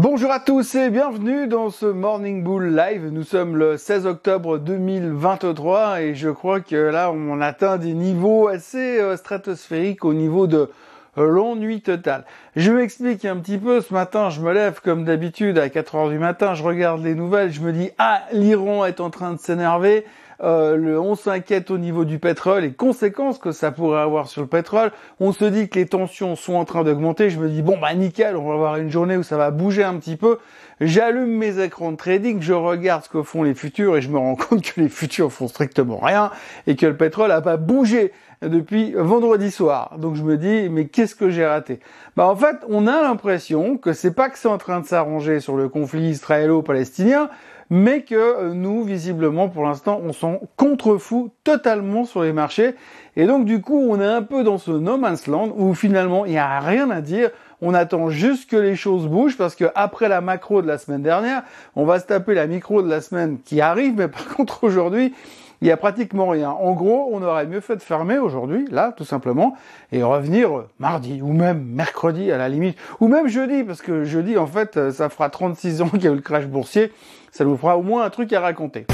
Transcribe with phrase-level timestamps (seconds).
[0.00, 3.08] Bonjour à tous et bienvenue dans ce Morning Bull Live.
[3.10, 8.46] Nous sommes le 16 octobre 2023 et je crois que là on atteint des niveaux
[8.46, 10.70] assez euh, stratosphériques au niveau de
[11.18, 12.24] euh, l'ennui total.
[12.54, 13.80] Je m'explique un petit peu.
[13.80, 17.16] Ce matin, je me lève comme d'habitude à 4 heures du matin, je regarde les
[17.16, 20.06] nouvelles, je me dis ah l'Iran est en train de s'énerver.
[20.40, 24.42] Euh, le, on s'inquiète au niveau du pétrole et conséquences que ça pourrait avoir sur
[24.42, 24.92] le pétrole.
[25.18, 27.28] On se dit que les tensions sont en train d'augmenter.
[27.28, 29.82] Je me dis bon bah nickel, on va avoir une journée où ça va bouger
[29.82, 30.38] un petit peu.
[30.80, 34.18] J'allume mes écrans de trading, je regarde ce que font les futurs et je me
[34.18, 36.30] rends compte que les futurs font strictement rien
[36.68, 39.96] et que le pétrole a pas bougé depuis vendredi soir.
[39.98, 41.80] Donc je me dis mais qu'est-ce que j'ai raté?
[42.16, 45.40] Bah en fait, on a l'impression que c'est pas que c'est en train de s'arranger
[45.40, 47.28] sur le conflit israélo-palestinien,
[47.70, 52.74] mais que euh, nous, visiblement, pour l'instant, on s'en contrefout totalement sur les marchés.
[53.16, 56.24] Et donc, du coup, on est un peu dans ce no man's land où finalement,
[56.24, 57.30] il n'y a rien à dire.
[57.60, 61.02] On attend juste que les choses bougent parce que après la macro de la semaine
[61.02, 61.42] dernière,
[61.74, 63.94] on va se taper la micro de la semaine qui arrive.
[63.96, 65.12] Mais par contre, aujourd'hui,
[65.60, 66.50] il y a pratiquement rien.
[66.50, 69.56] En gros, on aurait mieux fait de fermer aujourd'hui, là, tout simplement,
[69.92, 74.38] et revenir mardi, ou même mercredi à la limite, ou même jeudi, parce que jeudi,
[74.38, 76.92] en fait, ça fera 36 ans qu'il y a eu le crash boursier,
[77.32, 78.86] ça nous fera au moins un truc à raconter.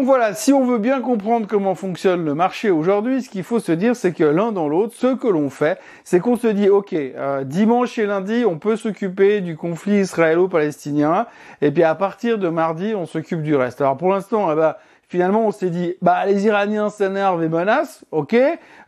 [0.00, 3.60] Donc voilà, si on veut bien comprendre comment fonctionne le marché aujourd'hui, ce qu'il faut
[3.60, 6.70] se dire, c'est que l'un dans l'autre, ce que l'on fait, c'est qu'on se dit,
[6.70, 11.26] ok, euh, dimanche et lundi, on peut s'occuper du conflit israélo-palestinien,
[11.60, 13.82] et puis à partir de mardi, on s'occupe du reste.
[13.82, 14.74] Alors pour l'instant, eh ben,
[15.06, 18.34] finalement, on s'est dit, bah les Iraniens s'énervent et menacent, ok,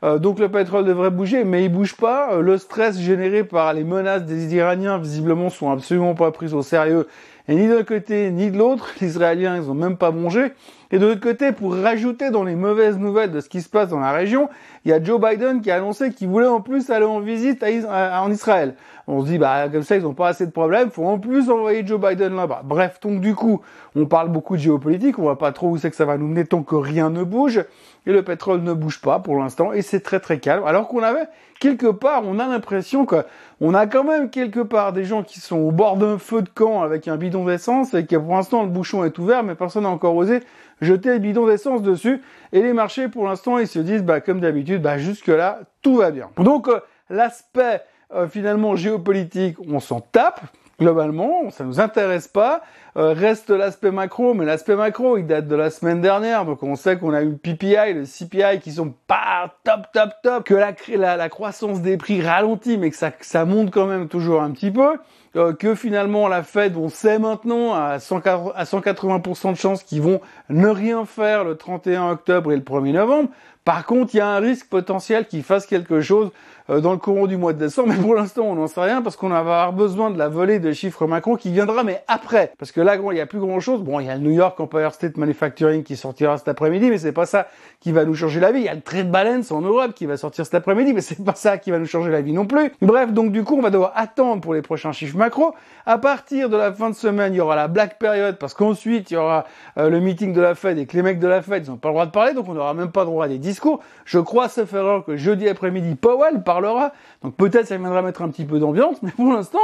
[0.05, 2.33] euh, donc le pétrole devrait bouger, mais il bouge pas.
[2.33, 6.63] Euh, le stress généré par les menaces des Iraniens, visiblement, sont absolument pas pris au
[6.63, 7.07] sérieux
[7.49, 10.53] et ni d'un côté ni de l'autre, les Israéliens, ils ont même pas mangé.
[10.93, 13.89] Et de l'autre côté, pour rajouter dans les mauvaises nouvelles de ce qui se passe
[13.89, 14.51] dans la région,
[14.85, 17.65] il y a Joe Biden qui a annoncé qu'il voulait en plus aller en visite
[17.65, 18.75] en Israël.
[19.09, 21.51] On se dit, bah, comme ça, ils n'ont pas assez de problèmes, faut en plus
[21.51, 22.61] envoyer Joe Biden là-bas.
[22.65, 23.63] Bref, donc du coup,
[23.97, 26.29] on parle beaucoup de géopolitique, on voit pas trop où c'est que ça va nous
[26.29, 27.65] mener tant que rien ne bouge
[28.07, 30.65] et le pétrole ne bouge pas pour l'instant et c'est très très calme.
[30.67, 31.27] Alors qu'on avait
[31.61, 33.25] quelque part, on a l'impression que
[33.61, 36.49] on a quand même quelque part des gens qui sont au bord d'un feu de
[36.49, 39.85] camp avec un bidon d'essence et que pour l'instant le bouchon est ouvert mais personne
[39.85, 40.41] n'a encore osé
[40.83, 42.21] jeter le bidon d'essence dessus
[42.53, 45.97] et les marchés pour l'instant ils se disent bah comme d'habitude bah jusque là tout
[45.97, 46.29] va bien.
[46.37, 47.81] Donc euh, l'aspect
[48.15, 50.43] euh, finalement géopolitique, on s'en tape
[50.79, 52.63] globalement, ça nous intéresse pas.
[52.97, 56.75] Euh, reste l'aspect macro, mais l'aspect macro, il date de la semaine dernière, donc on
[56.75, 60.55] sait qu'on a eu le PPI, le CPI qui sont pas top, top, top, que
[60.55, 64.43] la, la, la croissance des prix ralentit, mais que ça, ça monte quand même toujours
[64.43, 64.99] un petit peu.
[65.35, 70.03] Euh, que finalement la Fed, on sait maintenant à, 180, à 180% de chances qu'ils
[70.03, 70.21] vont
[70.51, 73.31] ne rien faire le 31 octobre et le 1er novembre.
[73.65, 76.31] Par contre, il y a un risque potentiel qu'ils fassent quelque chose
[76.71, 79.03] euh, dans le courant du mois de décembre, mais pour l'instant, on n'en sait rien
[79.03, 82.53] parce qu'on va avoir besoin de la volée de chiffres macro qui viendra, mais après.
[82.59, 83.83] Parce que là, il n'y a plus grand chose.
[83.83, 86.99] Bon, il y a le New York Empire State Manufacturing qui sortira cet après-midi, mais
[86.99, 87.49] c'est pas ça
[87.81, 88.61] qui va nous changer la vie.
[88.61, 91.25] Il y a le trade balance en Europe qui va sortir cet après-midi, mais c'est
[91.25, 92.73] pas ça qui va nous changer la vie non plus.
[92.81, 95.55] Bref, donc du coup, on va devoir attendre pour les prochains chiffres macro.
[95.87, 99.11] À partir de la fin de semaine, il y aura la black period parce qu'ensuite,
[99.11, 99.45] il y aura
[99.79, 101.77] euh, le meeting de la Fed et que les mecs de la Fed, ils n'ont
[101.77, 103.81] pas le droit de parler, donc on n'aura même pas droit à des discours.
[104.05, 106.93] Je crois, sauf erreur, que jeudi après-midi, Powell parlera.
[107.23, 109.59] Donc peut-être ça viendra mettre un petit peu d'ambiance, mais pour l'instant,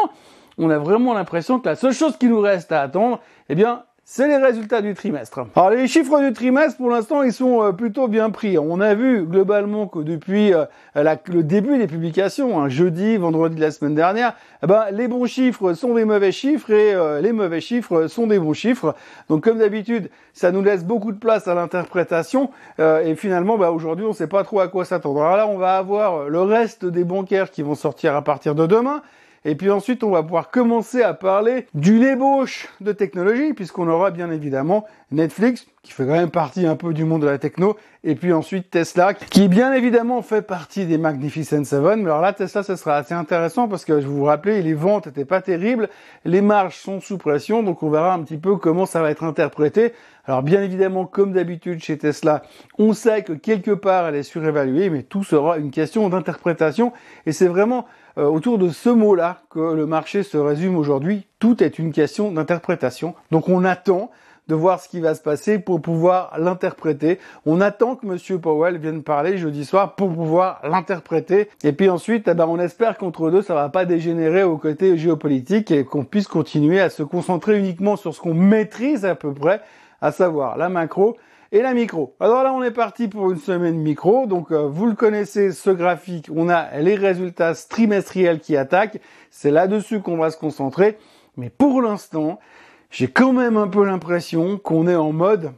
[0.58, 3.82] on a vraiment l'impression que la seule chose qui nous reste à attendre, eh bien,
[4.10, 5.40] c'est les résultats du trimestre.
[5.54, 8.56] Alors les chiffres du trimestre, pour l'instant, ils sont euh, plutôt bien pris.
[8.56, 10.64] On a vu globalement que depuis euh,
[10.94, 15.26] le début des publications, hein, jeudi, vendredi de la semaine dernière, eh ben, les bons
[15.26, 18.94] chiffres sont des mauvais chiffres et euh, les mauvais chiffres sont des bons chiffres.
[19.28, 24.06] Donc comme d'habitude, ça nous laisse beaucoup de place à l'interprétation et finalement, bah, aujourd'hui,
[24.06, 25.22] on ne sait pas trop à quoi s'attendre.
[25.22, 28.66] Alors là, on va avoir le reste des bancaires qui vont sortir à partir de
[28.66, 29.02] demain.
[29.44, 34.10] Et puis ensuite, on va pouvoir commencer à parler d'une ébauche de technologie, puisqu'on aura
[34.10, 37.76] bien évidemment Netflix, qui fait quand même partie un peu du monde de la techno,
[38.04, 42.02] et puis ensuite Tesla, qui bien évidemment fait partie des Magnificent Seven.
[42.02, 45.06] Mais alors là, Tesla, ce sera assez intéressant parce que je vous rappelle, les ventes
[45.06, 45.88] étaient pas terribles,
[46.24, 49.24] les marges sont sous pression, donc on verra un petit peu comment ça va être
[49.24, 49.94] interprété.
[50.26, 52.42] Alors bien évidemment, comme d'habitude chez Tesla,
[52.78, 56.92] on sait que quelque part elle est surévaluée, mais tout sera une question d'interprétation,
[57.24, 57.86] et c'est vraiment
[58.18, 61.26] euh, autour de ce mot-là que le marché se résume aujourd'hui.
[61.38, 63.14] Tout est une question d'interprétation.
[63.30, 64.10] Donc on attend
[64.48, 67.18] de voir ce qui va se passer pour pouvoir l'interpréter.
[67.46, 71.48] On attend que Monsieur Powell vienne parler jeudi soir pour pouvoir l'interpréter.
[71.62, 74.96] Et puis ensuite, eh ben, on espère qu'entre deux, ça va pas dégénérer au côté
[74.96, 79.32] géopolitique et qu'on puisse continuer à se concentrer uniquement sur ce qu'on maîtrise à peu
[79.32, 79.60] près,
[80.00, 81.16] à savoir la macro
[81.52, 82.14] et la micro.
[82.20, 84.26] Alors là, on est parti pour une semaine micro.
[84.26, 86.28] Donc, euh, vous le connaissez, ce graphique.
[86.34, 89.00] On a les résultats trimestriels qui attaquent.
[89.30, 90.98] C'est là-dessus qu'on va se concentrer.
[91.36, 92.38] Mais pour l'instant,
[92.90, 95.52] j'ai quand même un peu l'impression qu'on est en mode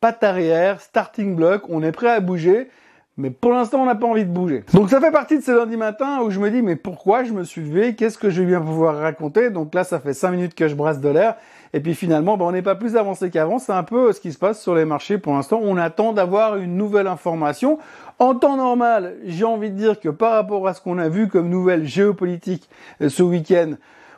[0.00, 1.62] patte arrière, starting block.
[1.68, 2.68] On est prêt à bouger.
[3.18, 4.64] Mais pour l'instant, on n'a pas envie de bouger.
[4.74, 7.32] Donc ça fait partie de ce lundi matin où je me dis, mais pourquoi je
[7.32, 7.94] me suis levé?
[7.94, 9.48] Qu'est-ce que je vais bien pouvoir raconter?
[9.48, 11.36] Donc là, ça fait 5 minutes que je brasse de l'air.
[11.76, 13.58] Et puis finalement, ben, on n'est pas plus avancé qu'avant.
[13.58, 15.60] C'est un peu ce qui se passe sur les marchés pour l'instant.
[15.62, 17.78] On attend d'avoir une nouvelle information.
[18.18, 21.28] En temps normal, j'ai envie de dire que par rapport à ce qu'on a vu
[21.28, 22.70] comme nouvelle géopolitique
[23.02, 23.74] euh, ce week-end,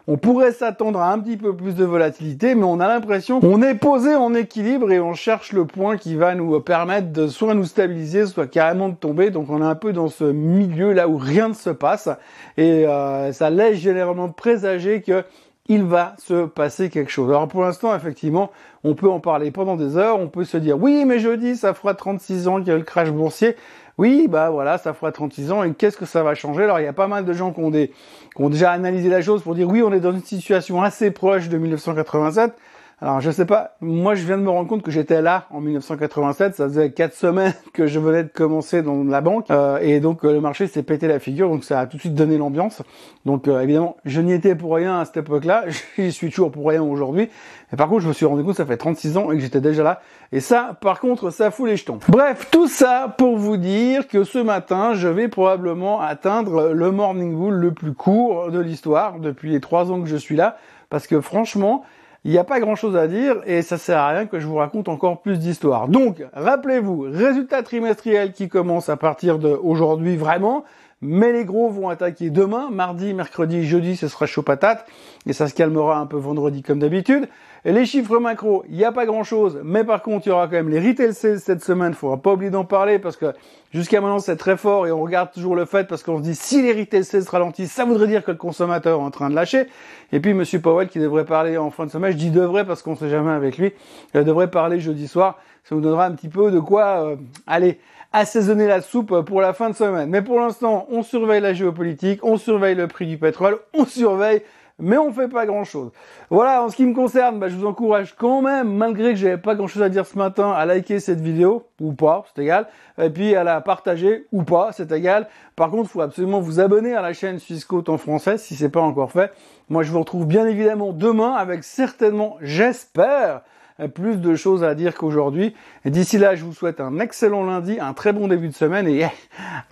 [0.07, 3.61] on pourrait s'attendre à un petit peu plus de volatilité, mais on a l'impression qu'on
[3.61, 7.55] est posé en équilibre et on cherche le point qui va nous permettre de soit
[7.55, 9.31] nous stabiliser, soit carrément de tomber.
[9.31, 12.09] Donc on est un peu dans ce milieu là où rien ne se passe
[12.57, 15.25] et euh, ça laisse généralement présager que
[15.69, 17.29] il va se passer quelque chose.
[17.29, 18.51] Alors pour l'instant, effectivement,
[18.85, 21.75] on peut en parler pendant des heures, on peut se dire oui, mais jeudi, ça
[21.75, 23.55] fera 36 ans qu'il y a le crash boursier.
[23.99, 26.65] Oui, bah voilà, ça fera 36 ans et qu'est-ce que ça va changer?
[26.65, 27.89] Alors il y a pas mal de gens qui ont, des,
[28.35, 31.11] qui ont déjà analysé la chose pour dire oui, on est dans une situation assez
[31.11, 32.55] proche de 1987.
[33.01, 35.61] Alors je sais pas, moi je viens de me rendre compte que j'étais là en
[35.61, 40.01] 1987, ça faisait quatre semaines que je venais de commencer dans la banque euh, et
[40.01, 42.39] donc euh, le marché s'est pété la figure, donc ça a tout de suite donné
[42.39, 42.83] l'ambiance.
[43.25, 45.67] Donc euh, évidemment, je n'y étais pour rien à cette époque-là,
[45.97, 47.31] j'y suis toujours pour rien aujourd'hui.
[47.71, 49.43] Mais par contre, je me suis rendu compte que ça fait 36 ans et que
[49.43, 50.01] j'étais déjà là.
[50.33, 52.01] Et ça, par contre, ça fout les jetons.
[52.09, 57.37] Bref, tout ça pour vous dire que ce matin, je vais probablement atteindre le morning
[57.37, 60.57] bull le plus court de l'histoire depuis les trois ans que je suis là.
[60.91, 61.85] Parce que franchement,
[62.29, 64.47] il n'y a pas grand chose à dire et ça sert à rien que je
[64.47, 65.89] vous raconte encore plus d'histoires.
[65.89, 70.65] Donc, rappelez-vous, résultat trimestriel qui commence à partir d'aujourd'hui vraiment,
[71.01, 74.87] mais les gros vont attaquer demain, mardi, mercredi, jeudi, ce sera chaud patate,
[75.27, 77.29] et ça se calmera un peu vendredi comme d'habitude.
[77.65, 80.47] Les chiffres macro, il n'y a pas grand chose, mais par contre, il y aura
[80.47, 83.33] quand même les retail sales cette semaine, il faudra pas oublier d'en parler parce que
[83.73, 86.37] jusqu'à maintenant c'est très fort et on regarde toujours le fait parce qu'on se dit
[86.37, 89.35] si les retail sales ralentissent, ça voudrait dire que le consommateur est en train de
[89.35, 89.67] lâcher.
[90.13, 92.83] Et puis Monsieur Powell qui devrait parler en fin de semaine, je dis devrait parce
[92.83, 93.73] qu'on sait jamais avec lui,
[94.15, 97.17] il devrait parler jeudi soir, ça vous donnera un petit peu de quoi euh,
[97.47, 97.81] aller
[98.13, 100.09] assaisonner la soupe pour la fin de semaine.
[100.09, 104.43] Mais pour l'instant, on surveille la géopolitique, on surveille le prix du pétrole, on surveille
[104.79, 105.91] mais on fait pas grand chose.
[106.31, 109.39] Voilà, en ce qui me concerne, bah, je vous encourage quand même, malgré que j'avais
[109.39, 112.69] pas grand chose à dire ce matin, à liker cette vidéo, ou pas, c'est égal,
[113.01, 115.29] et puis à la partager, ou pas, c'est égal.
[115.57, 118.81] Par contre, faut absolument vous abonner à la chaîne Swissquote en français, si c'est pas
[118.81, 119.33] encore fait.
[119.69, 123.43] Moi, je vous retrouve bien évidemment demain avec certainement, j'espère,
[123.87, 125.55] plus de choses à dire qu'aujourd'hui.
[125.85, 129.07] D'ici là, je vous souhaite un excellent lundi, un très bon début de semaine et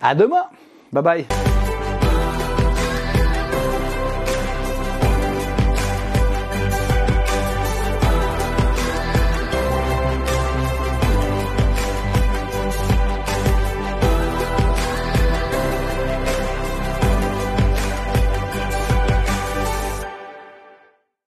[0.01, 0.45] à demain.
[0.93, 1.25] Bye bye.